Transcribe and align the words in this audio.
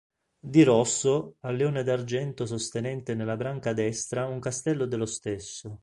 Di 0.39 0.63
rosso, 0.63 1.35
al 1.41 1.57
leone 1.57 1.83
d'argento 1.83 2.47
sostenente 2.47 3.13
nella 3.13 3.37
branca 3.37 3.71
destra 3.71 4.25
un 4.25 4.39
castello 4.39 4.87
dello 4.87 5.05
stesso. 5.05 5.79